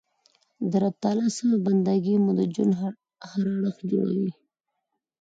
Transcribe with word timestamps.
د 0.69 0.71
رب 0.83 0.95
تعالی 1.03 1.27
سمه 1.37 1.57
بنده 1.65 1.93
ګي 2.05 2.15
مو 2.23 2.31
د 2.39 2.41
ژوند 2.53 2.73
هر 2.81 2.93
اړخ 3.31 3.77
جوړوي. 3.91 4.31